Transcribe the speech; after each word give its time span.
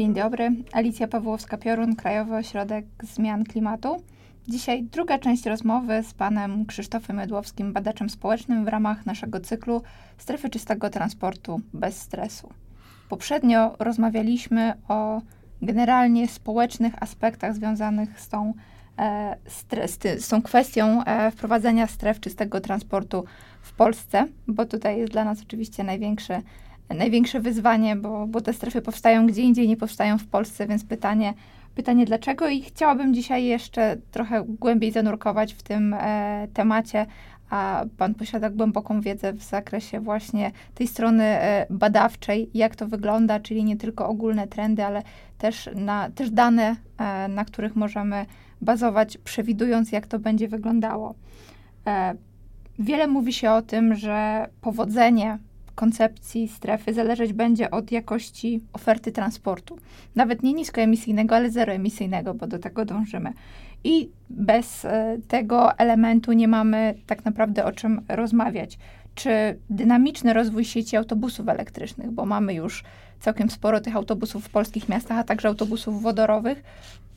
Dzień 0.00 0.14
dobry, 0.14 0.52
Alicja 0.72 1.06
Pawłowska-Piorun, 1.08 1.96
Krajowy 1.96 2.36
Ośrodek 2.36 2.84
Zmian 3.02 3.44
Klimatu. 3.44 3.96
Dzisiaj 4.48 4.82
druga 4.82 5.18
część 5.18 5.46
rozmowy 5.46 6.02
z 6.02 6.14
panem 6.14 6.66
Krzysztofem 6.66 7.18
Edłowskim, 7.18 7.72
badaczem 7.72 8.10
społecznym 8.10 8.64
w 8.64 8.68
ramach 8.68 9.06
naszego 9.06 9.40
cyklu 9.40 9.82
Strefy 10.18 10.50
Czystego 10.50 10.90
Transportu 10.90 11.60
bez 11.74 12.00
stresu. 12.00 12.48
Poprzednio 13.08 13.76
rozmawialiśmy 13.78 14.72
o 14.88 15.20
generalnie 15.62 16.28
społecznych 16.28 17.02
aspektach 17.02 17.54
związanych 17.54 18.20
z 18.20 18.28
tą, 18.28 18.54
e, 18.98 19.36
z, 19.46 20.24
z 20.24 20.28
tą 20.28 20.42
kwestią 20.42 21.04
e, 21.04 21.30
wprowadzenia 21.30 21.86
stref 21.86 22.20
czystego 22.20 22.60
transportu 22.60 23.24
w 23.62 23.72
Polsce, 23.72 24.26
bo 24.48 24.66
tutaj 24.66 24.98
jest 24.98 25.12
dla 25.12 25.24
nas 25.24 25.42
oczywiście 25.42 25.84
największy 25.84 26.42
największe 26.94 27.40
wyzwanie, 27.40 27.96
bo, 27.96 28.26
bo 28.26 28.40
te 28.40 28.52
strefy 28.52 28.82
powstają 28.82 29.26
gdzie 29.26 29.42
indziej, 29.42 29.68
nie 29.68 29.76
powstają 29.76 30.18
w 30.18 30.26
Polsce, 30.26 30.66
więc 30.66 30.84
pytanie, 30.84 31.34
pytanie 31.74 32.04
dlaczego 32.04 32.48
i 32.48 32.62
chciałabym 32.62 33.14
dzisiaj 33.14 33.44
jeszcze 33.44 33.96
trochę 34.10 34.44
głębiej 34.48 34.92
zanurkować 34.92 35.54
w 35.54 35.62
tym 35.62 35.94
e, 35.94 36.48
temacie, 36.54 37.06
a 37.50 37.84
Pan 37.96 38.14
posiada 38.14 38.50
głęboką 38.50 39.00
wiedzę 39.00 39.32
w 39.32 39.42
zakresie 39.42 40.00
właśnie 40.00 40.52
tej 40.74 40.86
strony 40.86 41.24
e, 41.24 41.66
badawczej, 41.70 42.50
jak 42.54 42.76
to 42.76 42.86
wygląda, 42.86 43.40
czyli 43.40 43.64
nie 43.64 43.76
tylko 43.76 44.08
ogólne 44.08 44.46
trendy, 44.46 44.84
ale 44.84 45.02
też, 45.38 45.70
na, 45.74 46.10
też 46.10 46.30
dane, 46.30 46.76
e, 46.98 47.28
na 47.28 47.44
których 47.44 47.76
możemy 47.76 48.26
bazować, 48.60 49.18
przewidując, 49.18 49.92
jak 49.92 50.06
to 50.06 50.18
będzie 50.18 50.48
wyglądało. 50.48 51.14
E, 51.86 52.14
wiele 52.78 53.06
mówi 53.06 53.32
się 53.32 53.50
o 53.50 53.62
tym, 53.62 53.94
że 53.94 54.46
powodzenie 54.60 55.38
koncepcji 55.80 56.48
strefy 56.48 56.94
zależeć 56.94 57.32
będzie 57.32 57.70
od 57.70 57.92
jakości 57.92 58.60
oferty 58.72 59.12
transportu. 59.12 59.78
Nawet 60.14 60.42
nie 60.42 60.52
niskoemisyjnego, 60.52 61.36
ale 61.36 61.50
zeroemisyjnego, 61.50 62.34
bo 62.34 62.46
do 62.46 62.58
tego 62.58 62.84
dążymy. 62.84 63.32
I 63.84 64.10
bez 64.30 64.84
e, 64.84 65.16
tego 65.28 65.78
elementu 65.78 66.32
nie 66.32 66.48
mamy 66.48 66.94
tak 67.06 67.24
naprawdę 67.24 67.64
o 67.64 67.72
czym 67.72 68.02
rozmawiać. 68.08 68.78
Czy 69.14 69.58
dynamiczny 69.70 70.32
rozwój 70.32 70.64
sieci 70.64 70.96
autobusów 70.96 71.48
elektrycznych, 71.48 72.10
bo 72.10 72.26
mamy 72.26 72.54
już 72.54 72.84
całkiem 73.20 73.50
sporo 73.50 73.80
tych 73.80 73.96
autobusów 73.96 74.44
w 74.44 74.50
polskich 74.50 74.88
miastach, 74.88 75.18
a 75.18 75.24
także 75.24 75.48
autobusów 75.48 76.02
wodorowych, 76.02 76.62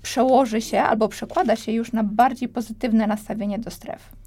przełoży 0.03 0.61
się 0.61 0.81
albo 0.81 1.07
przekłada 1.07 1.55
się 1.55 1.71
już 1.71 1.91
na 1.91 2.03
bardziej 2.03 2.49
pozytywne 2.49 3.07
nastawienie 3.07 3.59
do 3.59 3.71
stref? 3.71 4.22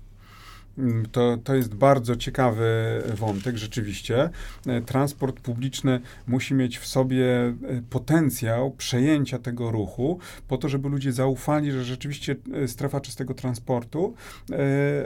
Mm, 0.78 1.06
to, 1.12 1.36
to 1.44 1.54
jest 1.54 1.74
bardzo 1.74 2.16
ciekawy 2.16 3.02
wątek, 3.14 3.56
rzeczywiście. 3.56 4.30
E, 4.66 4.80
transport 4.80 5.40
publiczny 5.40 6.00
musi 6.26 6.54
mieć 6.54 6.78
w 6.78 6.86
sobie 6.86 7.26
e, 7.26 7.54
potencjał 7.90 8.70
przejęcia 8.70 9.38
tego 9.38 9.70
ruchu, 9.70 10.18
po 10.48 10.58
to, 10.58 10.68
żeby 10.68 10.88
ludzie 10.88 11.12
zaufali, 11.12 11.72
że 11.72 11.84
rzeczywiście 11.84 12.36
e, 12.54 12.68
strefa 12.68 13.00
czystego 13.00 13.34
transportu 13.34 14.14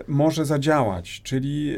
może 0.08 0.44
zadziałać, 0.44 1.20
czyli 1.22 1.76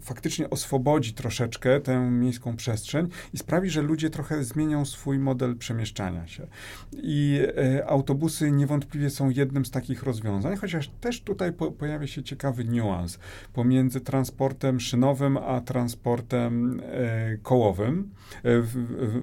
faktycznie 0.00 0.50
oswobodzi 0.50 1.12
troszeczkę 1.12 1.80
tę 1.80 2.00
miejską 2.10 2.56
przestrzeń 2.56 3.08
i 3.34 3.38
sprawi, 3.38 3.70
że 3.70 3.82
ludzie 3.82 4.10
trochę 4.10 4.44
zmienią 4.44 4.84
swój 4.84 5.18
model 5.18 5.56
przemieszczania 5.56 6.26
się. 6.26 6.46
I 6.92 7.40
autobusy 7.86 8.50
niewątpliwie 8.50 9.10
są 9.10 9.30
jednym 9.30 9.64
z 9.64 9.70
takich 9.70 10.02
rozwiązań, 10.02 10.56
chociaż 10.56 10.90
też 11.00 11.20
tutaj 11.20 11.52
po, 11.52 11.72
pojawia 11.72 12.06
się 12.06 12.22
ciekawy 12.22 12.64
niuans 12.64 13.18
pomiędzy 13.52 14.00
transportem 14.00 14.80
szynowym 14.80 15.36
a 15.36 15.60
transportem 15.60 16.80
e, 16.84 17.36
kołowym. 17.42 18.10
E, 18.42 18.60
w, 18.60 18.72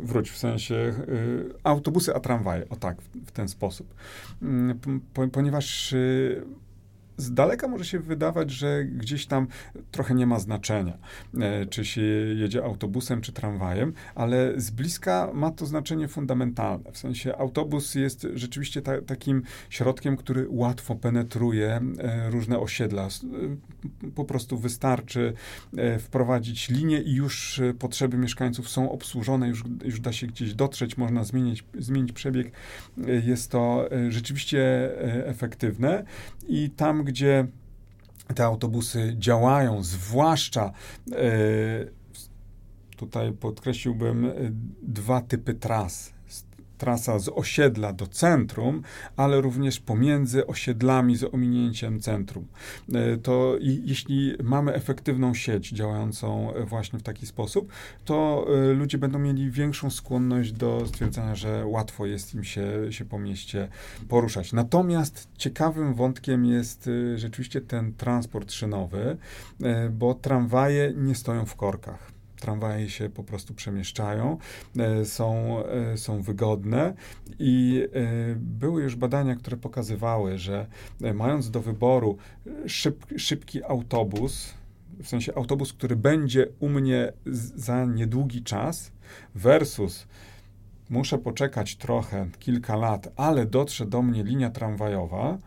wróć, 0.03 0.29
w 0.29 0.37
sensie 0.37 0.75
e, 0.75 0.93
autobusy 1.63 2.15
a 2.15 2.19
tramwaje, 2.19 2.69
o 2.69 2.75
tak, 2.75 3.01
w, 3.01 3.27
w 3.27 3.31
ten 3.31 3.47
sposób. 3.47 3.93
Mm, 4.41 4.79
po, 5.13 5.27
ponieważ 5.27 5.95
z 7.17 7.33
daleka 7.33 7.67
może 7.67 7.85
się 7.85 7.99
wydawać, 7.99 8.51
że 8.51 8.85
gdzieś 8.85 9.25
tam 9.25 9.47
trochę 9.91 10.15
nie 10.15 10.27
ma 10.27 10.39
znaczenia, 10.39 10.97
e, 11.39 11.65
czy 11.65 11.85
się 11.85 12.01
jedzie 12.35 12.63
autobusem, 12.63 13.21
czy 13.21 13.31
tramwajem, 13.31 13.93
ale 14.15 14.53
z 14.57 14.71
bliska 14.71 15.31
ma 15.33 15.51
to 15.51 15.65
znaczenie 15.65 16.07
fundamentalne. 16.07 16.91
W 16.91 16.97
sensie 16.97 17.37
autobus 17.37 17.95
jest 17.95 18.27
rzeczywiście 18.33 18.81
ta, 18.81 19.01
takim 19.01 19.43
środkiem, 19.69 20.17
który 20.17 20.47
łatwo 20.49 20.95
penetruje 20.95 21.81
e, 21.99 22.29
różne 22.29 22.59
osiedla. 22.59 23.05
E, 23.05 23.09
po 24.15 24.25
prostu 24.25 24.57
wystarczy 24.57 25.33
wprowadzić 25.99 26.69
linię 26.69 27.01
i 27.01 27.13
już 27.13 27.61
potrzeby 27.79 28.17
mieszkańców 28.17 28.69
są 28.69 28.91
obsłużone, 28.91 29.47
już, 29.49 29.63
już 29.85 29.99
da 29.99 30.11
się 30.11 30.27
gdzieś 30.27 30.53
dotrzeć, 30.53 30.97
można 30.97 31.23
zmienić, 31.23 31.63
zmienić 31.79 32.11
przebieg. 32.11 32.51
Jest 33.25 33.51
to 33.51 33.89
rzeczywiście 34.09 34.91
efektywne 35.27 36.05
i 36.47 36.69
tam, 36.69 37.04
gdzie 37.05 37.47
te 38.35 38.45
autobusy 38.45 39.15
działają, 39.17 39.83
zwłaszcza 39.83 40.71
e, 41.11 41.15
tutaj 42.97 43.33
podkreśliłbym 43.33 44.25
e, 44.25 44.31
dwa 44.81 45.21
typy 45.21 45.53
tras 45.53 46.14
trasa 46.77 47.19
z 47.19 47.29
osiedla 47.29 47.93
do 47.93 48.07
centrum, 48.07 48.81
ale 49.17 49.41
również 49.41 49.79
pomiędzy 49.79 50.47
osiedlami 50.47 51.15
z 51.15 51.23
ominięciem 51.23 51.99
centrum. 51.99 52.47
E, 52.93 53.17
to 53.17 53.55
jeśli 53.61 54.33
mamy 54.43 54.73
efektywną 54.73 55.33
sieć 55.33 55.69
działającą 55.69 56.53
właśnie 56.65 56.99
w 56.99 57.03
taki 57.03 57.25
sposób, 57.25 57.71
to 58.05 58.47
e, 58.49 58.73
ludzie 58.73 58.97
będą 58.97 59.19
mieli 59.19 59.51
większą 59.51 59.89
skłonność 59.89 60.51
do 60.51 60.87
stwierdzenia, 60.87 61.35
że 61.35 61.65
łatwo 61.65 62.05
jest 62.05 62.33
im 62.35 62.43
się, 62.43 62.67
się 62.89 63.05
po 63.05 63.19
mieście 63.19 63.67
poruszać. 64.09 64.53
Natomiast 64.53 65.27
ciekawym 65.37 65.93
wątkiem 65.93 66.45
jest 66.45 66.87
e, 66.87 67.17
rzeczywiście 67.17 67.61
ten 67.61 67.93
transport 67.93 68.51
szynowy, 68.51 69.17
bo 69.91 70.13
tramwaje 70.13 70.93
nie 70.95 71.15
stoją 71.15 71.45
w 71.45 71.55
korkach 71.55 72.14
tramwaje 72.39 72.89
się 72.89 73.09
po 73.09 73.23
prostu 73.23 73.53
przemieszczają, 73.53 74.37
e, 74.77 75.05
są, 75.05 75.57
e, 75.65 75.97
są 75.97 76.21
wygodne 76.21 76.93
i 77.39 77.87
e, 77.93 78.35
były 78.35 78.83
już 78.83 78.95
badania, 78.95 79.35
które 79.35 79.57
pokazywały, 79.57 80.37
że 80.37 80.67
mając 81.13 81.51
do 81.51 81.61
wyboru 81.61 82.17
szyb, 82.67 83.05
szybki 83.17 83.63
autobus, 83.63 84.53
w 85.03 85.07
sensie 85.07 85.35
autobus, 85.35 85.73
który 85.73 85.95
będzie 85.95 86.47
u 86.59 86.69
mnie 86.69 87.13
za 87.55 87.85
niedługi 87.85 88.43
czas, 88.43 88.91
versus 89.35 90.07
muszę 90.89 91.17
poczekać 91.17 91.75
trochę, 91.75 92.29
kilka 92.39 92.75
lat, 92.75 93.13
ale 93.15 93.45
dotrze 93.45 93.85
do 93.85 94.01
mnie 94.01 94.23
linia 94.23 94.49
tramwajowa, 94.49 95.37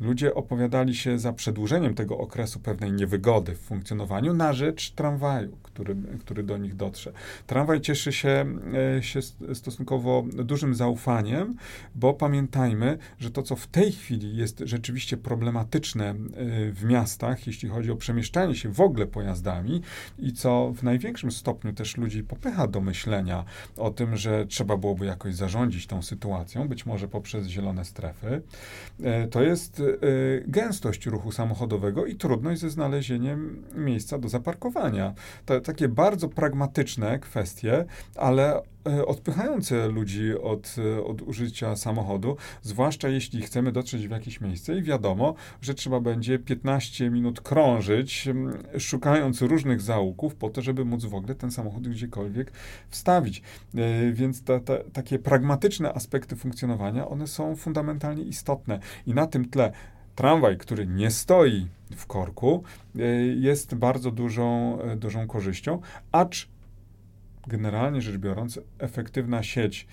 ludzie 0.00 0.34
opowiadali 0.34 0.94
się 0.94 1.18
za 1.18 1.32
przedłużeniem 1.32 1.94
tego 1.94 2.18
okresu 2.18 2.60
pewnej 2.60 2.92
niewygody 2.92 3.54
w 3.54 3.60
funkcjonowaniu 3.60 4.34
na 4.34 4.52
rzecz 4.52 4.90
tramwaju, 4.90 5.56
który, 5.62 5.96
który 6.20 6.42
do 6.42 6.58
nich 6.58 6.76
dotrze. 6.76 7.12
Tramwaj 7.46 7.80
cieszy 7.80 8.12
się, 8.12 8.46
e, 8.98 9.02
się 9.02 9.20
stosunkowo 9.54 10.24
dużym 10.32 10.74
zaufaniem, 10.74 11.56
bo 11.94 12.14
pamiętajmy, 12.14 12.98
że 13.18 13.30
to, 13.30 13.42
co 13.42 13.56
w 13.56 13.66
tej 13.66 13.92
chwili 13.92 14.36
jest 14.36 14.62
rzeczywiście 14.64 15.16
problematyczne 15.16 16.10
e, 16.10 16.14
w 16.72 16.84
miastach, 16.84 17.46
jeśli 17.46 17.68
chodzi 17.68 17.90
o 17.90 17.96
przemieszczanie 17.96 18.54
się 18.54 18.72
w 18.72 18.80
ogóle 18.80 19.06
pojazdami 19.06 19.82
i 20.18 20.32
co 20.32 20.72
w 20.76 20.82
największym 20.82 21.32
stopniu 21.32 21.72
też 21.72 21.96
ludzi 21.96 22.24
popycha 22.24 22.66
do 22.66 22.80
myślenia 22.80 23.44
o 23.76 23.90
tym, 23.90 24.16
że 24.16 24.46
trzeba 24.46 24.76
byłoby 24.76 25.06
jakoś 25.06 25.34
zarządzić 25.34 25.86
tą 25.86 26.02
sytuacją, 26.02 26.68
być 26.68 26.86
może 26.86 27.08
poprzez 27.08 27.46
zielone 27.46 27.84
strefy, 27.84 28.42
e, 29.02 29.28
to 29.28 29.42
jest 29.42 29.82
gęstość 30.46 31.06
ruchu 31.06 31.32
samochodowego 31.32 32.06
i 32.06 32.14
trudność 32.14 32.60
ze 32.60 32.70
znalezieniem 32.70 33.64
miejsca 33.74 34.18
do 34.18 34.28
zaparkowania. 34.28 35.14
To 35.46 35.60
takie 35.60 35.88
bardzo 35.88 36.28
pragmatyczne 36.28 37.18
kwestie, 37.18 37.84
ale 38.16 38.58
y, 38.58 38.62
odpychające 39.06 39.88
ludzi 39.88 40.38
od, 40.42 40.74
y, 40.78 41.04
od 41.04 41.22
użycia 41.22 41.76
samochodu, 41.76 42.36
zwłaszcza 42.62 43.08
jeśli 43.08 43.42
chcemy 43.42 43.72
dotrzeć 43.72 44.08
w 44.08 44.10
jakieś 44.10 44.40
miejsce 44.40 44.78
i 44.78 44.82
wiadomo, 44.82 45.34
że 45.60 45.74
trzeba 45.74 46.00
będzie 46.00 46.38
15 46.38 47.10
minut 47.10 47.40
krążyć, 47.40 48.28
szukając 48.78 49.42
różnych 49.42 49.80
zaułków 49.80 50.34
po 50.34 50.50
to, 50.50 50.62
żeby 50.62 50.84
móc 50.84 51.04
w 51.04 51.14
ogóle 51.14 51.34
ten 51.34 51.50
samochód 51.50 51.88
gdziekolwiek 51.88 52.52
wstawić. 52.88 53.42
Więc 54.12 54.42
ta, 54.42 54.60
ta, 54.60 54.74
takie 54.92 55.18
pragmatyczne 55.18 55.92
aspekty 55.92 56.36
funkcjonowania, 56.36 57.08
one 57.08 57.26
są 57.26 57.56
fundamentalnie 57.56 58.22
istotne 58.22 58.78
i 59.06 59.14
na 59.14 59.26
tym 59.26 59.48
tle 59.48 59.72
tramwaj, 60.18 60.56
który 60.58 60.86
nie 60.86 61.10
stoi 61.10 61.66
w 61.96 62.06
korku, 62.06 62.62
e, 62.98 63.02
jest 63.26 63.74
bardzo 63.74 64.10
dużą, 64.10 64.78
e, 64.80 64.96
dużą 64.96 65.26
korzyścią, 65.26 65.80
acz 66.12 66.48
generalnie 67.48 68.02
rzecz 68.02 68.16
biorąc, 68.16 68.60
efektywna 68.78 69.42
sieć 69.42 69.86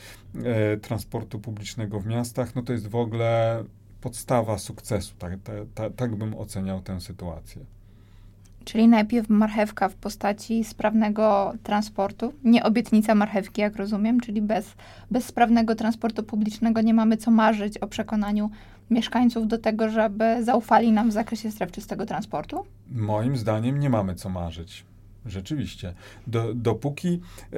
e, 0.43 0.77
transportu 0.77 1.39
publicznego 1.39 1.99
w 1.99 2.05
miastach, 2.05 2.55
no 2.55 2.61
to 2.61 2.73
jest 2.73 2.87
w 2.87 2.95
ogóle 2.95 3.63
podstawa 4.01 4.57
sukcesu. 4.57 5.15
Tak, 5.19 5.33
tak, 5.75 5.93
tak 5.95 6.15
bym 6.15 6.37
oceniał 6.37 6.81
tę 6.81 7.01
sytuację. 7.01 7.65
Czyli 8.65 8.87
najpierw 8.87 9.29
marchewka 9.29 9.89
w 9.89 9.95
postaci 9.95 10.63
sprawnego 10.63 11.53
transportu, 11.63 12.33
nie 12.43 12.63
obietnica 12.63 13.15
marchewki, 13.15 13.61
jak 13.61 13.75
rozumiem, 13.75 14.19
czyli 14.19 14.41
bez, 14.41 14.73
bez 15.11 15.25
sprawnego 15.25 15.75
transportu 15.75 16.23
publicznego 16.23 16.81
nie 16.81 16.93
mamy 16.93 17.17
co 17.17 17.31
marzyć 17.31 17.77
o 17.77 17.87
przekonaniu 17.87 18.49
mieszkańców 18.89 19.47
do 19.47 19.57
tego, 19.57 19.89
żeby 19.89 20.43
zaufali 20.43 20.91
nam 20.91 21.09
w 21.09 21.13
zakresie 21.13 21.51
stref 21.51 21.71
czystego 21.71 22.05
transportu? 22.05 22.65
Moim 22.91 23.37
zdaniem 23.37 23.79
nie 23.79 23.89
mamy 23.89 24.15
co 24.15 24.29
marzyć. 24.29 24.85
Rzeczywiście. 25.25 25.93
Do, 26.27 26.53
dopóki 26.53 27.21
e, 27.53 27.57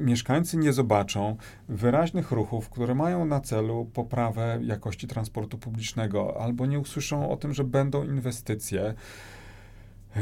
mieszkańcy 0.00 0.56
nie 0.56 0.72
zobaczą 0.72 1.36
wyraźnych 1.68 2.30
ruchów, 2.30 2.70
które 2.70 2.94
mają 2.94 3.24
na 3.24 3.40
celu 3.40 3.90
poprawę 3.94 4.60
jakości 4.62 5.06
transportu 5.06 5.58
publicznego, 5.58 6.40
albo 6.40 6.66
nie 6.66 6.78
usłyszą 6.78 7.30
o 7.30 7.36
tym, 7.36 7.54
że 7.54 7.64
będą 7.64 8.04
inwestycje, 8.04 8.94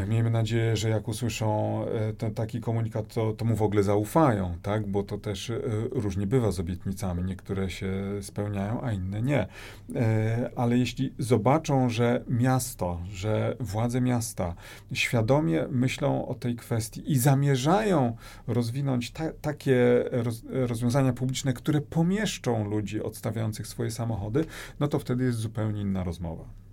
Miejmy 0.08 0.30
nadzieję, 0.30 0.76
że 0.76 0.88
jak 0.88 1.08
usłyszą 1.08 1.80
e, 1.86 2.12
ten 2.12 2.34
taki 2.34 2.60
komunikat, 2.60 3.14
to, 3.14 3.32
to 3.32 3.44
mu 3.44 3.56
w 3.56 3.62
ogóle 3.62 3.82
zaufają, 3.82 4.58
tak? 4.62 4.86
Bo 4.86 5.02
to 5.02 5.18
też 5.18 5.50
e, 5.50 5.60
różnie 5.90 6.26
bywa 6.26 6.52
z 6.52 6.60
obietnicami. 6.60 7.24
Niektóre 7.24 7.70
się 7.70 7.92
spełniają, 8.20 8.82
a 8.82 8.92
inne 8.92 9.22
nie. 9.22 9.46
E, 9.94 10.50
ale 10.56 10.78
jeśli 10.78 11.14
zobaczą, 11.18 11.90
że 11.90 12.24
miasto, 12.28 13.00
że 13.12 13.56
władze 13.60 14.00
miasta 14.00 14.54
świadomie 14.92 15.66
myślą 15.70 16.28
o 16.28 16.34
tej 16.34 16.56
kwestii 16.56 17.12
i 17.12 17.18
zamierzają 17.18 18.16
rozwinąć 18.46 19.10
ta, 19.10 19.32
takie 19.32 20.04
roz, 20.10 20.42
rozwiązania 20.50 21.12
publiczne, 21.12 21.52
które 21.52 21.80
pomieszczą 21.80 22.68
ludzi 22.68 23.02
odstawiających 23.02 23.66
swoje 23.66 23.90
samochody, 23.90 24.44
no 24.80 24.88
to 24.88 24.98
wtedy 24.98 25.24
jest 25.24 25.38
zupełnie 25.38 25.80
inna 25.80 26.04
rozmowa. 26.04 26.63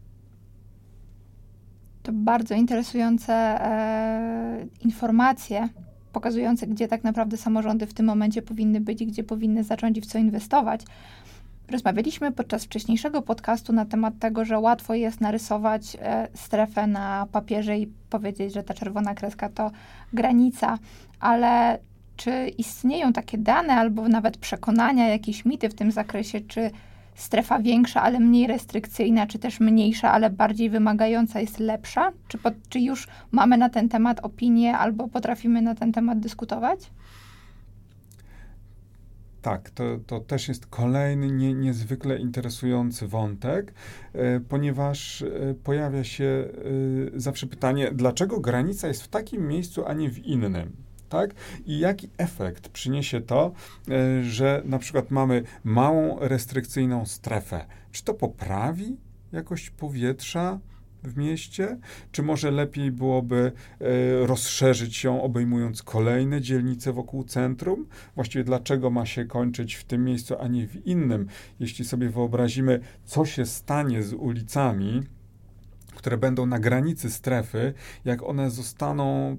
To 2.04 2.12
bardzo 2.12 2.56
interesujące 2.56 3.34
e, 3.34 4.68
informacje 4.82 5.70
pokazujące, 6.14 6.68
gdzie 6.68 6.88
tak 6.88 7.04
naprawdę 7.04 7.38
samorządy 7.38 7.88
w 7.88 7.94
tym 7.94 8.06
momencie 8.06 8.42
powinny 8.42 8.82
być 8.82 9.02
i 9.02 9.08
gdzie 9.08 9.24
powinny 9.24 9.64
zacząć 9.64 9.98
i 9.98 10.02
w 10.02 10.06
co 10.06 10.18
inwestować. 10.18 10.82
Rozmawialiśmy 11.72 12.32
podczas 12.32 12.64
wcześniejszego 12.66 13.22
podcastu 13.22 13.74
na 13.74 13.86
temat 13.86 14.20
tego, 14.20 14.46
że 14.46 14.60
łatwo 14.60 14.94
jest 14.94 15.22
narysować 15.22 15.98
e, 16.02 16.28
strefę 16.34 16.88
na 16.88 17.28
papierze 17.32 17.78
i 17.78 17.88
powiedzieć, 18.10 18.54
że 18.54 18.64
ta 18.64 18.74
czerwona 18.74 19.16
kreska 19.16 19.50
to 19.50 19.72
granica, 20.14 20.78
ale 21.20 21.80
czy 22.16 22.48
istnieją 22.58 23.14
takie 23.14 23.38
dane 23.38 23.74
albo 23.74 24.08
nawet 24.08 24.38
przekonania, 24.38 25.10
jakieś 25.10 25.46
mity 25.46 25.70
w 25.70 25.74
tym 25.74 25.92
zakresie, 25.92 26.42
czy 26.42 26.72
strefa 27.16 27.60
większa, 27.60 28.02
ale 28.02 28.20
mniej 28.20 28.48
restrykcyjna, 28.48 29.28
czy 29.28 29.40
też 29.40 29.60
mniejsza, 29.60 30.12
ale 30.12 30.30
bardziej 30.30 30.70
wymagająca 30.70 31.40
jest 31.40 31.60
lepsza? 31.60 32.12
Czy, 32.28 32.38
po, 32.38 32.52
czy 32.70 32.80
już 32.80 33.08
mamy 33.32 33.58
na 33.58 33.70
ten 33.70 33.90
temat 33.90 34.20
opinię 34.20 34.78
albo 34.78 35.08
potrafimy 35.08 35.62
na 35.62 35.76
ten 35.76 35.92
temat 35.92 36.20
dyskutować? 36.20 36.80
Tak, 39.42 39.70
to, 39.70 39.84
to 40.08 40.20
też 40.20 40.48
jest 40.48 40.66
kolejny 40.66 41.32
nie, 41.32 41.54
niezwykle 41.54 42.18
interesujący 42.18 43.08
wątek, 43.08 43.74
e, 44.14 44.40
ponieważ 44.40 45.22
e, 45.22 45.54
pojawia 45.64 46.04
się 46.04 46.26
e, 46.26 47.20
zawsze 47.20 47.48
pytanie, 47.48 47.92
dlaczego 47.94 48.40
granica 48.40 48.88
jest 48.88 49.04
w 49.04 49.08
takim 49.08 49.48
miejscu, 49.48 49.86
a 49.86 49.94
nie 49.94 50.10
w 50.10 50.20
innym? 50.20 50.72
Tak? 51.12 51.34
I 51.66 51.80
jaki 51.80 52.10
efekt 52.18 52.70
przyniesie 52.70 53.22
to, 53.22 53.52
e, 53.90 54.24
że 54.24 54.62
na 54.66 54.80
przykład 54.80 55.12
mamy 55.12 55.44
małą 55.64 56.20
restrykcyjną 56.20 57.06
strefę? 57.06 57.66
Czy 57.92 58.04
to 58.04 58.14
poprawi 58.14 58.98
jakość 59.32 59.70
powietrza? 59.70 60.60
w 61.04 61.18
mieście, 61.18 61.78
czy 62.12 62.24
może 62.24 62.52
lepiej 62.52 62.92
byłoby 62.92 63.52
e, 63.80 64.28
rozszerzyć 64.28 65.04
ją, 65.04 65.22
obejmując 65.22 65.84
kolejne 65.84 66.42
dzielnice 66.42 66.94
wokół 66.94 67.24
centrum? 67.24 67.88
Właściwie 68.16 68.44
dlaczego 68.44 68.90
ma 68.90 69.06
się 69.06 69.26
kończyć 69.26 69.76
w 69.76 69.84
tym 69.84 70.04
miejscu, 70.04 70.36
a 70.40 70.48
nie 70.48 70.68
w 70.68 70.88
innym? 70.88 71.28
Jeśli 71.60 71.86
sobie 71.86 72.10
wyobrazimy, 72.10 72.80
co 73.06 73.26
się 73.26 73.46
stanie 73.46 74.04
z 74.04 74.14
ulicami, 74.14 75.04
które 76.02 76.18
będą 76.18 76.46
na 76.46 76.60
granicy 76.60 77.12
strefy, 77.12 77.74
jak 78.06 78.24
one 78.24 78.52
zostaną 78.52 79.38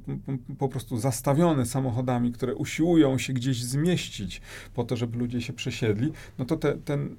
po 0.59 0.69
prostu 0.69 0.97
zastawione 0.97 1.67
samochodami, 1.67 2.33
które 2.33 2.55
usiłują 2.55 3.19
się 3.19 3.33
gdzieś 3.33 3.63
zmieścić 3.65 4.41
po 4.75 4.85
to, 4.85 4.97
żeby 4.97 5.19
ludzie 5.19 5.41
się 5.41 5.53
przesiedli, 5.53 6.13
no 6.39 6.45
to 6.45 6.57
te, 6.57 6.79
ten, 6.79 7.17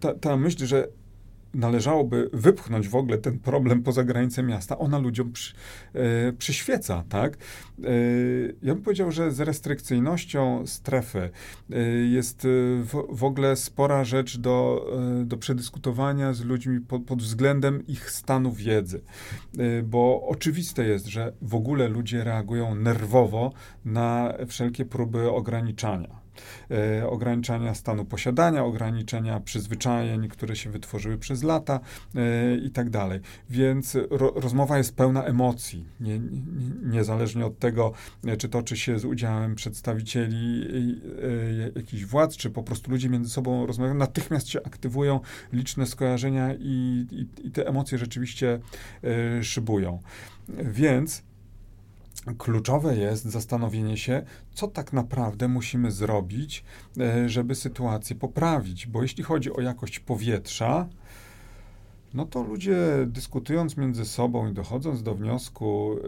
ta, 0.00 0.14
ta 0.14 0.36
myśl, 0.36 0.66
że 0.66 0.88
należałoby 1.56 2.30
wypchnąć 2.32 2.88
w 2.88 2.94
ogóle 2.94 3.18
ten 3.18 3.38
problem 3.38 3.82
poza 3.82 4.04
granice 4.04 4.42
miasta, 4.42 4.78
ona 4.78 4.98
ludziom 4.98 5.32
przy, 5.32 5.54
e, 5.94 6.32
przyświeca, 6.32 7.04
tak? 7.08 7.36
E, 7.36 7.90
ja 8.62 8.74
bym 8.74 8.82
powiedział, 8.82 9.12
że 9.12 9.32
z 9.32 9.40
restrykcyjnością 9.40 10.66
strefy 10.66 11.30
e, 11.70 11.78
jest 11.88 12.46
w, 12.82 13.06
w, 13.08 13.24
ogóle 13.24 13.56
spora 13.56 14.04
rzecz 14.04 14.38
do, 14.38 14.86
e, 15.20 15.24
do 15.24 15.36
przedyskutowania 15.36 16.32
z 16.32 16.44
ludźmi 16.44 16.80
pod, 16.80 17.04
pod 17.04 17.22
względem 17.22 17.86
ich 17.86 18.10
stanu 18.10 18.52
wiedzy, 18.52 19.00
e, 19.58 19.82
bo 19.82 20.26
oczywiste 20.28 20.86
jest, 20.86 21.06
że 21.06 21.32
w 21.42 21.54
ogóle 21.54 21.88
ludzie 21.88 22.24
reagują 22.24 22.74
nerwowo 22.74 23.52
na 23.84 24.34
wszelkie 24.48 24.84
próby 24.84 25.30
ograniczania 25.30 26.25
e, 26.70 27.08
ograniczania 27.08 27.74
stanu 27.74 28.04
posiadania, 28.04 28.64
ograniczenia 28.64 29.40
przyzwyczajeń, 29.40 30.28
które 30.28 30.56
się 30.56 30.70
wytworzyły 30.70 31.18
przez 31.18 31.42
lata 31.42 31.80
e, 32.14 32.56
i 32.56 32.70
tak 32.70 32.90
dalej. 32.90 33.20
Więc 33.50 33.96
ro, 34.10 34.32
rozmowa 34.36 34.78
jest 34.78 34.96
pełna 34.96 35.24
emocji, 35.24 35.86
nie, 36.00 36.18
nie, 36.18 36.40
niezależnie 36.82 37.46
od 37.46 37.58
tego, 37.58 37.92
e, 38.26 38.36
czy 38.36 38.48
toczy 38.48 38.76
się 38.76 38.98
z 38.98 39.04
udziałem 39.04 39.54
przedstawicieli 39.54 40.66
e, 41.74 41.78
jakichś 41.78 42.04
władz, 42.04 42.36
czy 42.36 42.50
po 42.50 42.62
prostu 42.62 42.90
ludzie 42.90 43.08
między 43.08 43.30
sobą 43.30 43.66
rozmawiają, 43.66 43.94
natychmiast 43.98 44.48
się 44.48 44.62
aktywują 44.62 45.20
liczne 45.52 45.86
skojarzenia 45.86 46.54
i, 46.54 47.06
i, 47.10 47.46
i 47.46 47.50
te 47.50 47.66
emocje 47.66 47.98
rzeczywiście 47.98 48.60
e, 49.04 49.44
szybują. 49.44 50.00
Więc 50.48 51.22
kluczowe 52.34 52.96
jest 52.96 53.24
zastanowienie 53.24 53.96
się, 53.96 54.22
co 54.54 54.68
tak 54.68 54.92
naprawdę 54.92 55.48
musimy 55.48 55.90
zrobić, 55.90 56.64
e, 57.00 57.28
żeby 57.28 57.54
sytuację 57.54 58.16
poprawić. 58.16 58.86
Bo 58.86 59.02
jeśli 59.02 59.24
chodzi 59.24 59.52
o 59.52 59.60
jakość 59.60 59.98
powietrza, 59.98 60.88
no 62.14 62.26
to 62.26 62.42
ludzie 62.42 62.76
dyskutując 63.06 63.76
między 63.76 64.04
sobą 64.04 64.48
i 64.48 64.52
dochodząc 64.52 65.02
do 65.02 65.14
wniosku 65.14 65.92
e, 65.92 66.02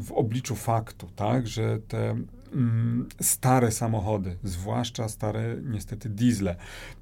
w 0.00 0.12
obliczu 0.14 0.56
faktu, 0.56 1.08
tak, 1.16 1.46
że 1.46 1.78
te 1.88 2.10
mm, 2.52 3.08
stare 3.20 3.70
samochody, 3.70 4.36
zwłaszcza 4.44 5.08
stare 5.08 5.56
niestety 5.64 6.08
diesle, 6.08 6.56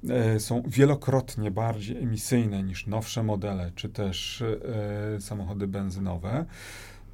e, 0.09 0.39
są 0.39 0.63
wielokrotnie 0.67 1.51
bardziej 1.51 1.97
emisyjne 1.97 2.63
niż 2.63 2.87
nowsze 2.87 3.23
modele, 3.23 3.71
czy 3.75 3.89
też 3.89 4.43
samochody 5.19 5.67
benzynowe 5.67 6.45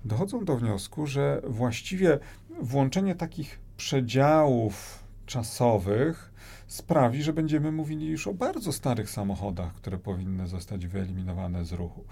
dochodzą 0.05 0.45
do 0.45 0.57
wniosku, 0.57 1.07
że 1.07 1.41
właściwie 1.47 2.19
włączenie 2.61 3.15
takich 3.15 3.59
przedziałów 3.77 5.03
czasowych 5.25 6.29
sprawi, 6.67 7.23
że 7.23 7.33
będziemy 7.33 7.71
mówili 7.71 8.07
już 8.07 8.27
o 8.27 8.33
bardzo 8.33 8.71
starych 8.71 9.09
samochodach, 9.09 9.73
które 9.73 9.97
powinny 9.97 10.47
zostać 10.47 10.87
wyeliminowane 10.87 11.65
z 11.65 11.71
ruchu. 11.71 12.03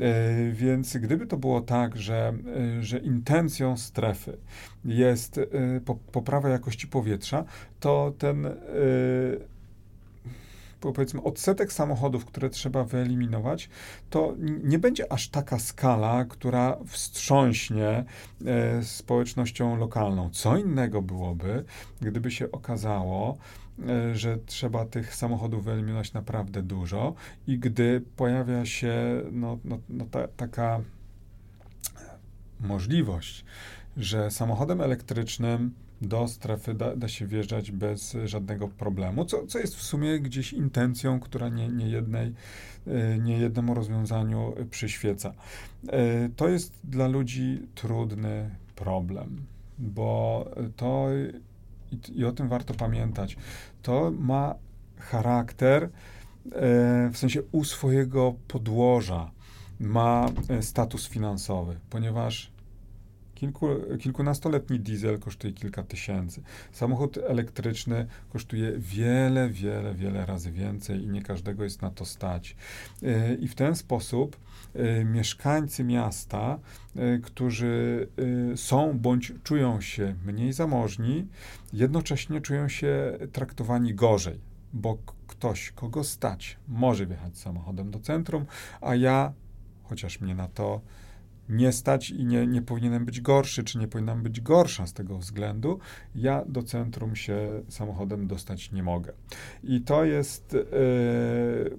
E, 0.00 0.52
więc 0.52 0.96
gdyby 0.96 1.26
to 1.26 1.36
było 1.36 1.60
tak, 1.60 1.96
że, 1.96 2.32
e, 2.78 2.82
że 2.82 2.98
intencją 2.98 3.76
strefy 3.76 4.36
jest 4.84 5.38
e, 5.38 5.44
poprawa 6.12 6.48
jakości 6.48 6.88
powietrza, 6.88 7.44
to 7.80 8.12
ten 8.18 8.46
powiedzmy 10.92 11.22
odsetek 11.22 11.72
samochodów, 11.72 12.24
które 12.24 12.50
trzeba 12.50 12.84
wyeliminować, 12.84 13.68
to 14.10 14.34
nie 14.64 14.78
będzie 14.78 15.12
aż 15.12 15.28
taka 15.28 15.58
skala, 15.58 16.24
która 16.24 16.76
wstrząśnie 16.86 18.04
e, 18.46 18.82
społecznością 18.82 19.76
lokalną. 19.76 20.30
Co 20.30 20.56
innego 20.56 21.02
byłoby, 21.02 21.64
gdyby 22.00 22.30
się 22.30 22.52
okazało, 22.52 23.36
e, 23.88 24.14
że 24.14 24.38
trzeba 24.46 24.84
tych 24.84 25.14
samochodów 25.14 25.64
wyeliminować 25.64 26.12
naprawdę 26.12 26.62
dużo 26.62 27.14
i 27.46 27.58
gdy 27.58 28.02
pojawia 28.16 28.66
się 28.66 28.94
no, 29.32 29.58
no, 29.64 29.78
no 29.88 30.04
ta, 30.10 30.28
taka 30.28 30.80
możliwość, 32.60 33.44
że 33.96 34.30
samochodem 34.30 34.80
elektrycznym 34.80 35.74
do 36.02 36.28
strefy 36.28 36.74
da, 36.74 36.96
da, 36.96 37.08
się 37.08 37.26
wjeżdżać 37.26 37.70
bez 37.70 38.16
żadnego 38.24 38.68
problemu, 38.68 39.24
co, 39.24 39.46
co 39.46 39.58
jest 39.58 39.76
w 39.76 39.82
sumie 39.82 40.20
gdzieś 40.20 40.52
intencją, 40.52 41.20
która 41.20 41.48
nie, 41.48 41.68
nie, 41.68 41.88
jednej, 41.88 42.34
e, 42.86 43.18
nie 43.18 43.38
jednemu 43.38 43.74
rozwiązaniu 43.74 44.54
przyświeca. 44.70 45.34
E, 45.88 46.28
to 46.36 46.48
jest 46.48 46.72
dla 46.84 47.08
ludzi 47.08 47.62
trudny 47.74 48.50
problem, 48.76 49.46
bo 49.78 50.44
to 50.76 51.08
i, 51.92 52.18
i 52.20 52.24
o 52.24 52.32
tym 52.32 52.48
warto 52.48 52.74
pamiętać. 52.74 53.36
To 53.82 54.12
ma 54.18 54.54
charakter 54.98 55.82
e, 55.84 55.88
w 57.12 57.16
sensie 57.16 57.42
u 57.52 57.64
swojego 57.64 58.34
podłoża 58.48 59.30
ma 59.80 60.26
status 60.60 61.08
finansowy, 61.08 61.76
ponieważ 61.90 62.53
Kilku, 63.44 63.68
kilkunastoletni 64.00 64.80
diesel 64.80 65.18
kosztuje 65.18 65.52
kilka 65.52 65.82
tysięcy. 65.82 66.42
Samochód 66.72 67.18
elektryczny 67.18 68.06
kosztuje 68.28 68.72
wiele, 68.78 69.48
wiele, 69.48 69.94
wiele 69.94 70.26
razy 70.26 70.52
więcej 70.52 71.02
i 71.02 71.08
nie 71.08 71.22
każdego 71.22 71.64
jest 71.64 71.82
na 71.82 71.90
to 71.90 72.04
stać. 72.04 72.56
E, 73.02 73.34
I 73.34 73.48
w 73.48 73.54
ten 73.54 73.76
sposób 73.76 74.36
e, 74.74 75.04
mieszkańcy 75.04 75.84
miasta, 75.84 76.58
e, 76.96 77.18
którzy 77.18 78.08
są 78.56 78.98
bądź 78.98 79.32
czują 79.42 79.80
się 79.80 80.14
mniej 80.24 80.52
zamożni, 80.52 81.26
jednocześnie 81.72 82.40
czują 82.40 82.68
się 82.68 83.18
traktowani 83.32 83.94
gorzej, 83.94 84.40
bo 84.72 84.98
ktoś, 85.26 85.70
kogo 85.70 86.04
stać, 86.04 86.58
może 86.68 87.06
wjechać 87.06 87.38
samochodem 87.38 87.90
do 87.90 88.00
centrum, 88.00 88.46
a 88.80 88.94
ja, 88.94 89.32
chociaż 89.82 90.20
mnie 90.20 90.34
na 90.34 90.48
to 90.48 90.80
nie 91.48 91.72
stać 91.72 92.10
i 92.10 92.26
nie, 92.26 92.46
nie 92.46 92.62
powinienem 92.62 93.04
być 93.04 93.20
gorszy, 93.20 93.64
czy 93.64 93.78
nie 93.78 93.88
powinnam 93.88 94.22
być 94.22 94.40
gorsza 94.40 94.86
z 94.86 94.92
tego 94.92 95.18
względu, 95.18 95.78
ja 96.14 96.44
do 96.46 96.62
centrum 96.62 97.16
się 97.16 97.62
samochodem 97.68 98.26
dostać 98.26 98.72
nie 98.72 98.82
mogę. 98.82 99.12
I 99.64 99.80
to 99.80 100.04
jest 100.04 100.54
e, 100.54 100.58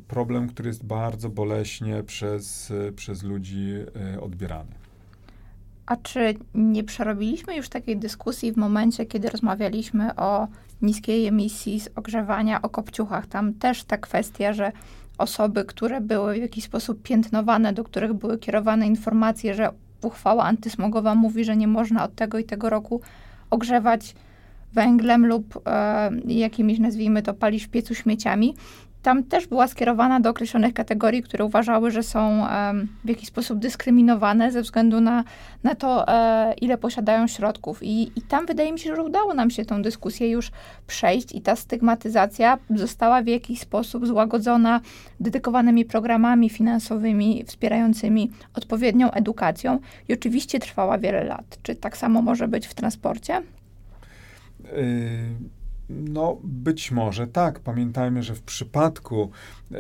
problem, 0.08 0.48
który 0.48 0.68
jest 0.68 0.86
bardzo 0.86 1.30
boleśnie 1.30 2.04
przez, 2.04 2.74
przez 2.96 3.24
ludzi 3.24 3.74
e, 4.16 4.22
odbierany. 4.22 4.72
A 5.86 5.96
czy 5.96 6.36
nie 6.56 6.84
przerobiliśmy 6.84 7.56
już 7.56 7.70
takiej 7.70 7.98
dyskusji 7.98 8.52
w 8.52 8.58
momencie, 8.58 9.06
kiedy 9.06 9.30
rozmawialiśmy 9.30 10.16
o 10.16 10.48
niskiej 10.82 11.28
emisji 11.28 11.80
z 11.80 11.90
ogrzewania, 11.96 12.62
o 12.62 12.70
kopciuchach? 12.70 13.28
Tam 13.28 13.54
też 13.54 13.84
ta 13.84 13.98
kwestia, 13.98 14.54
że 14.54 14.72
osoby, 15.18 15.66
które 15.66 16.02
były 16.02 16.34
w 16.34 16.42
jakiś 16.42 16.64
sposób 16.64 17.04
piętnowane, 17.04 17.74
do 17.74 17.84
których 17.84 18.14
były 18.14 18.38
kierowane 18.38 18.88
informacje, 18.88 19.54
że 19.54 19.70
uchwała 20.02 20.44
antysmogowa 20.44 21.16
mówi, 21.16 21.44
że 21.44 21.58
nie 21.58 21.68
można 21.68 22.04
od 22.04 22.16
tego 22.16 22.40
i 22.40 22.44
tego 22.44 22.70
roku 22.70 23.02
ogrzewać 23.50 24.16
węglem 24.74 25.26
lub 25.26 25.62
e, 25.68 26.12
jakimiś, 26.28 26.80
nazwijmy 26.80 27.22
to, 27.22 27.34
palić 27.34 27.66
w 27.66 27.70
piecu 27.70 27.96
śmieciami, 27.96 28.56
tam 29.06 29.24
też 29.24 29.48
była 29.48 29.68
skierowana 29.68 30.20
do 30.20 30.30
określonych 30.30 30.74
kategorii, 30.74 31.24
które 31.24 31.46
uważały, 31.46 31.92
że 31.92 32.04
są 32.04 32.46
w 33.04 33.10
jakiś 33.10 33.28
sposób 33.28 33.60
dyskryminowane 33.60 34.52
ze 34.52 34.62
względu 34.62 35.02
na, 35.02 35.24
na 35.64 35.76
to, 35.76 36.08
e, 36.08 36.54
ile 36.54 36.78
posiadają 36.78 37.28
środków. 37.28 37.84
I, 37.84 38.12
I 38.16 38.22
tam 38.22 38.46
wydaje 38.46 38.72
mi 38.72 38.80
się, 38.80 38.96
że 38.96 39.04
udało 39.04 39.34
nam 39.34 39.50
się 39.50 39.66
tą 39.66 39.82
dyskusję 39.82 40.30
już 40.30 40.52
przejść 40.88 41.36
i 41.36 41.42
ta 41.42 41.56
stygmatyzacja 41.56 42.58
została 42.76 43.22
w 43.22 43.28
jakiś 43.28 43.60
sposób 43.60 44.08
złagodzona 44.08 44.82
dedykowanymi 45.20 45.86
programami 45.86 46.50
finansowymi 46.50 47.44
wspierającymi 47.48 48.32
odpowiednią 48.54 49.12
edukacją 49.12 49.80
i 50.10 50.14
oczywiście 50.14 50.60
trwała 50.60 50.98
wiele 50.98 51.24
lat. 51.24 51.58
Czy 51.64 51.76
tak 51.76 51.98
samo 51.98 52.22
może 52.22 52.48
być 52.48 52.68
w 52.68 52.74
transporcie? 52.74 53.42
No, 55.90 56.38
być 56.44 56.92
może 56.92 57.28
tak. 57.28 57.60
Pamiętajmy, 57.60 58.24
że 58.24 58.36
w 58.36 58.42
przypadku, 58.42 59.24
e, 59.24 59.78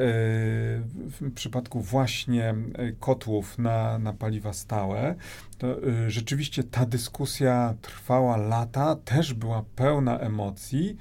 w 0.95 1.31
przypadku 1.35 1.81
właśnie 1.81 2.49
e, 2.49 2.91
kotłów 2.91 3.57
na, 3.57 3.99
na 3.99 4.13
paliwa 4.13 4.53
stałe, 4.53 5.15
to 5.57 5.67
e, 5.67 6.11
rzeczywiście 6.11 6.63
ta 6.63 6.85
dyskusja 6.85 7.73
trwała 7.81 8.37
lata, 8.37 8.95
też 8.95 9.33
była 9.33 9.63
pełna 9.75 10.19
emocji 10.19 10.97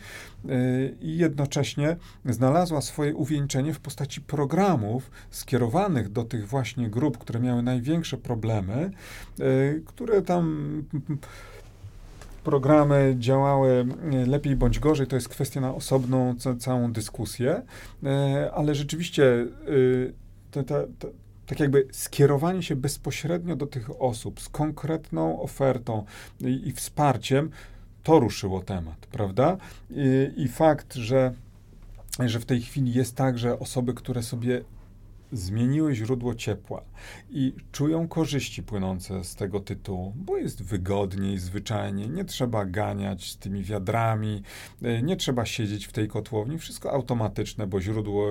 i 1.01 1.17
jednocześnie 1.19 1.97
znalazła 2.25 2.81
swoje 2.81 3.15
uwieńczenie 3.15 3.75
w 3.75 3.81
postaci 3.81 4.21
programów 4.21 5.11
skierowanych 5.31 6.09
do 6.09 6.25
tych 6.25 6.49
właśnie 6.49 6.91
grup, 6.91 7.19
które 7.19 7.41
miały 7.41 7.63
największe 7.63 8.17
problemy, 8.17 8.91
które 9.87 10.23
tam 10.23 10.85
programy 12.45 13.17
działały 13.19 13.87
e, 14.13 14.27
lepiej 14.27 14.57
bądź 14.57 14.79
gorzej, 14.79 15.07
to 15.07 15.17
jest 15.17 15.29
kwestia 15.29 15.61
na 15.61 15.75
osobną 15.75 16.35
całą 16.59 16.93
dyskusję, 16.93 17.63
e, 18.05 18.51
ale 18.55 18.75
rzeczywiście 18.75 19.47
e, 20.55 20.65
tak 21.47 21.61
jakby 21.61 21.89
skierowanie 21.93 22.63
się 22.63 22.77
bezpośrednio 22.77 23.57
do 23.57 23.67
tych 23.67 24.03
osób 24.03 24.41
z 24.41 24.49
konkretną 24.49 25.43
ofertą 25.43 26.05
i, 26.41 26.69
i 26.69 26.73
wsparciem, 26.73 27.51
to 28.03 28.21
ruszyło 28.21 28.63
temat, 28.63 29.07
prawda? 29.07 29.57
I, 29.91 30.33
i 30.37 30.49
fakt, 30.49 30.95
że 30.95 31.33
że 32.21 32.41
w 32.41 32.45
tej 32.45 32.63
chwili 32.63 32.95
jest 32.95 33.17
tak, 33.17 33.39
że 33.39 33.59
osoby, 33.59 33.95
które 33.95 34.23
sobie 34.23 34.65
zmieniły 35.33 35.95
źródło 35.95 36.35
ciepła 36.35 36.83
i 37.31 37.55
czują 37.73 38.09
korzyści 38.09 38.63
płynące 38.63 39.25
z 39.25 39.35
tego 39.35 39.61
tytułu, 39.61 40.13
bo 40.17 40.37
jest 40.37 40.63
wygodniej, 40.63 41.39
zwyczajnie, 41.39 42.09
nie 42.09 42.25
trzeba 42.25 42.65
ganiać 42.65 43.37
tymi 43.37 43.63
wiadrami, 43.63 44.43
e, 44.83 45.03
nie 45.03 45.17
trzeba 45.17 45.47
siedzieć 45.47 45.87
w 45.87 45.93
tej 45.93 46.09
kotłowni, 46.09 46.59
wszystko 46.59 46.93
automatyczne, 46.93 47.67
bo 47.67 47.81
źródło, 47.81 48.29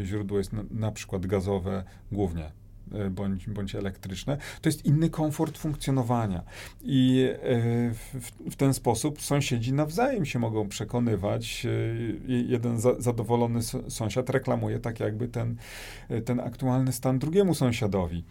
e, 0.00 0.04
źródło 0.04 0.38
jest 0.38 0.52
na, 0.52 0.62
na 0.70 0.92
przykład 0.92 1.26
gazowe 1.26 1.84
głównie 2.12 2.65
bądź, 3.10 3.46
bądź 3.46 3.74
elektryczne, 3.74 4.36
to 4.60 4.68
jest 4.68 4.84
inny 4.84 5.10
komfort 5.10 5.58
funkcjonowania. 5.58 6.42
I 6.82 7.28
e, 7.32 7.38
w, 7.94 8.32
w, 8.50 8.56
ten 8.56 8.74
sposób 8.74 9.22
sąsiedzi 9.22 9.72
nawzajem 9.72 10.26
się 10.26 10.38
mogą 10.38 10.68
przekonywać. 10.68 11.66
E, 11.66 11.70
jeden 12.28 12.80
za, 12.80 13.00
zadowolony 13.00 13.62
sąsiad 13.88 14.30
reklamuje 14.30 14.78
tak 14.78 15.00
jakby 15.00 15.28
ten, 15.28 15.56
ten 16.24 16.40
aktualny 16.40 16.92
stan 16.92 17.18
drugiemu 17.18 17.54
sąsiadowi. 17.54 18.24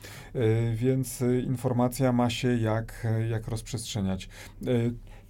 Więc 0.76 1.24
informacja 1.44 2.12
ma 2.12 2.30
się 2.30 2.58
jak, 2.58 3.08
jak 3.30 3.48
rozprzestrzeniać. 3.48 4.30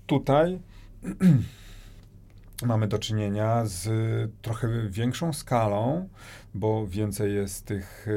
Tutaj 0.08 0.60
mamy 2.64 2.88
do 2.88 3.00
czynienia 3.00 3.66
z 3.66 3.88
trochę 4.42 4.90
większą 4.90 5.34
skalą, 5.34 6.10
bo 6.54 6.88
więcej 6.88 7.36
jest 7.36 7.66
tych 7.66 8.08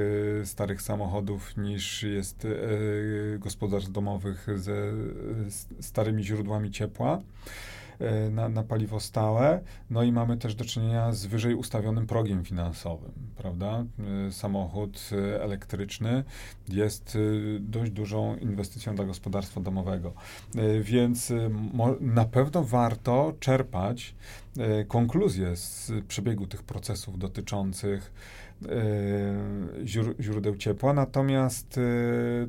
e, 0.42 0.46
starych 0.46 0.82
samochodów 0.82 1.56
niż 1.56 2.02
jest 2.02 2.44
e, 2.44 2.48
gospodarstw 3.38 3.92
domowych 3.92 4.46
ze 4.56 4.92
starymi 5.80 6.24
źródłami 6.24 6.70
ciepła. 6.70 7.20
E, 8.00 8.30
na, 8.30 8.48
na 8.48 8.62
paliwo 8.62 9.00
stałe. 9.00 9.60
No 9.90 10.02
i 10.02 10.12
mamy 10.12 10.36
też 10.36 10.54
do 10.54 10.64
czynienia 10.64 11.12
z 11.12 11.26
wyżej 11.26 11.54
ustawionym 11.54 12.06
progiem 12.06 12.44
finansowym, 12.44 13.12
prawda? 13.36 13.84
E, 14.26 14.32
samochód 14.32 15.10
e, 15.12 15.42
elektryczny 15.42 16.24
jest 16.68 17.18
dość 17.60 17.90
dużą 17.90 18.36
inwestycją 18.36 18.94
dla 18.94 19.04
gospodarstwa 19.04 19.60
domowego. 19.60 20.12
Więc 20.80 21.32
na 22.00 22.24
pewno 22.24 22.64
warto 22.64 23.34
czerpać 23.40 24.14
konkluzje 24.88 25.56
z 25.56 25.92
przebiegu 26.08 26.46
tych 26.46 26.62
procesów 26.62 27.18
dotyczących 27.18 28.12
źródeł 30.20 30.56
ciepła, 30.56 30.92
natomiast 30.92 31.80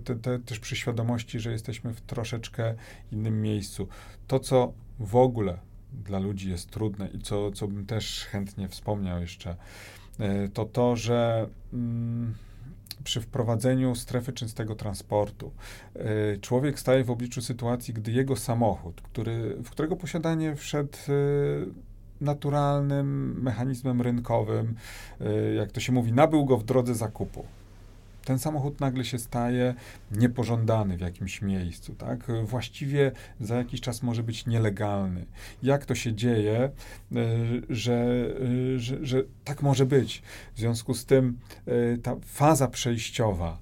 te, 0.03 0.15
te, 0.15 0.39
też 0.39 0.59
przy 0.59 0.75
świadomości, 0.75 1.39
że 1.39 1.51
jesteśmy 1.51 1.93
w 1.93 2.01
troszeczkę 2.01 2.75
innym 3.11 3.41
miejscu. 3.41 3.87
To, 4.27 4.39
co 4.39 4.73
w 4.99 5.15
ogóle 5.15 5.57
dla 5.93 6.19
ludzi 6.19 6.49
jest 6.49 6.69
trudne 6.69 7.07
i 7.07 7.19
co, 7.19 7.51
co 7.51 7.67
bym 7.67 7.85
też 7.85 8.25
chętnie 8.25 8.67
wspomniał 8.67 9.21
jeszcze, 9.21 9.55
e, 10.19 10.49
to 10.49 10.65
to, 10.65 10.95
że 10.95 11.49
mm, 11.73 12.35
przy 13.03 13.21
wprowadzeniu 13.21 13.95
strefy 13.95 14.33
czystego 14.33 14.75
transportu 14.75 15.51
e, 15.95 16.37
człowiek 16.37 16.79
staje 16.79 17.03
w 17.03 17.11
obliczu 17.11 17.41
sytuacji, 17.41 17.93
gdy 17.93 18.11
jego 18.11 18.35
samochód, 18.35 19.01
który, 19.01 19.55
w 19.63 19.69
którego 19.69 19.95
posiadanie 19.95 20.55
wszedł 20.55 20.97
e, 20.97 21.11
naturalnym 22.21 23.41
mechanizmem 23.43 24.01
rynkowym, 24.01 24.75
jak 25.55 25.71
to 25.71 25.79
się 25.79 25.91
mówi, 25.91 26.13
nabył 26.13 26.45
go 26.45 26.57
w 26.57 26.63
drodze 26.63 26.95
zakupu 26.95 27.45
ten 28.29 28.39
samochód 28.39 28.79
nagle 28.79 29.05
się 29.05 29.19
staje 29.19 29.75
niepożądany 30.11 30.97
w 30.97 31.01
jakimś 31.01 31.41
miejscu, 31.41 31.95
tak? 31.95 32.27
Właściwie 32.43 33.11
za 33.39 33.55
jakiś 33.55 33.81
czas 33.81 34.03
może 34.03 34.23
być 34.23 34.45
nielegalny. 34.45 35.25
Jak 35.63 35.85
to 35.85 35.95
się 35.95 36.13
dzieje, 36.13 36.59
e, 36.59 36.71
że, 37.69 38.25
e, 38.75 38.79
że, 38.79 39.05
że 39.05 39.23
tak 39.43 39.61
może 39.61 39.85
być? 39.85 40.23
W 40.55 40.59
związku 40.59 40.93
z 40.93 41.05
tym 41.05 41.37
e, 41.67 41.97
ta 41.97 42.15
faza 42.25 42.67
przejściowa 42.67 43.57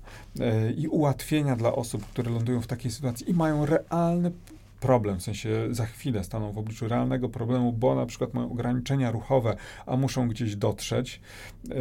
i 0.78 0.88
ułatwienia 0.88 1.56
dla 1.56 1.76
osób, 1.76 2.06
które 2.06 2.32
lądują 2.32 2.62
w 2.62 2.68
takiej 2.68 2.92
sytuacji 2.92 3.30
i 3.30 3.34
mają 3.34 3.66
realne 3.66 4.32
problem, 4.80 5.20
w 5.20 5.24
sensie 5.24 5.68
za 5.72 5.86
chwilę 5.86 6.24
staną 6.24 6.52
w 6.52 6.58
obliczu 6.58 6.88
realnego 6.88 7.30
problemu, 7.30 7.74
bo 7.74 7.96
na 7.96 8.06
przykład 8.06 8.34
mają 8.34 8.52
ograniczenia 8.52 9.12
ruchowe, 9.12 9.56
a 9.86 9.98
muszą 9.98 10.28
gdzieś 10.28 10.56
dotrzeć 10.56 11.22
yy, 11.64 11.76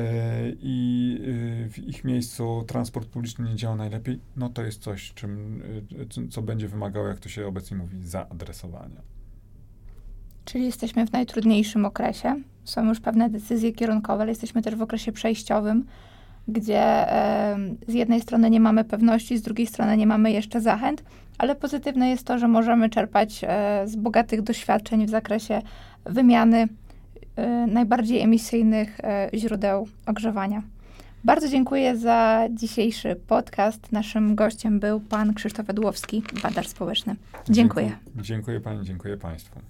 i 0.61 1.19
yy, 1.63 1.71
w 1.71 1.79
ich 1.79 2.05
miejscu 2.05 2.65
transport 2.67 3.09
publiczny 3.09 3.49
nie 3.49 3.57
działa 3.57 3.77
najlepiej, 3.77 4.21
no 4.37 4.49
to 4.49 4.63
jest 4.63 4.83
coś, 4.83 5.13
czym, 5.15 5.63
yy, 6.17 6.29
co 6.29 6.43
będzie 6.43 6.69
wymagało, 6.69 7.09
jak 7.09 7.19
to 7.19 7.29
się 7.29 7.47
obecnie 7.47 7.77
mówi, 7.77 8.07
zaadresowania. 8.07 9.01
Czyli 10.45 10.65
jesteśmy 10.65 11.07
w 11.07 11.13
najtrudniejszym 11.13 11.85
okresie. 11.85 12.43
Są 12.65 12.89
już 12.89 13.01
pewne 13.01 13.31
decyzje 13.31 13.73
kierunkowe, 13.73 14.23
ale 14.23 14.31
jesteśmy 14.31 14.63
też 14.63 14.75
w 14.75 14.83
okresie 14.83 15.13
przejściowym. 15.13 15.87
Gdzie 16.49 17.07
z 17.89 17.95
jednej 17.95 18.21
strony 18.21 18.51
nie 18.51 18.61
mamy 18.61 18.85
pewności, 18.85 19.39
z 19.39 19.43
drugiej 19.43 19.67
strony 19.67 19.97
nie 19.97 20.07
mamy 20.07 20.33
jeszcze 20.33 20.61
zachęt, 20.61 21.05
ale 21.39 21.55
pozytywne 21.55 22.11
jest 22.11 22.27
to, 22.27 22.39
że 22.39 22.49
możemy 22.49 22.91
czerpać 22.91 23.45
z 23.85 23.97
bogatych 23.97 24.43
doświadczeń 24.43 25.07
w 25.07 25.11
zakresie 25.11 25.63
wymiany 26.05 26.69
najbardziej 27.67 28.21
emisyjnych 28.21 28.99
źródeł 29.35 29.89
ogrzewania. 30.07 30.63
Bardzo 31.25 31.49
dziękuję 31.49 31.97
za 31.97 32.43
dzisiejszy 32.51 33.17
podcast. 33.29 33.93
Naszym 33.93 34.35
gościem 34.35 34.81
był 34.81 35.01
pan 35.01 35.35
Krzysztof 35.35 35.71
Edłowski, 35.71 36.23
badacz 36.43 36.69
społeczny. 36.69 37.17
Dziękuję. 37.51 37.87
Dziękuję, 37.87 38.23
dziękuję 38.25 38.61
pani, 38.61 38.85
dziękuję 38.85 39.17
państwu. 39.17 39.61